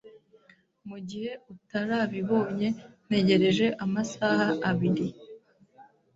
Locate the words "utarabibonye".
1.53-2.67